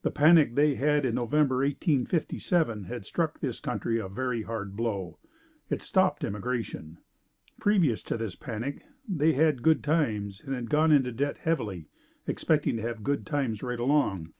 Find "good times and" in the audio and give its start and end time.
9.62-10.54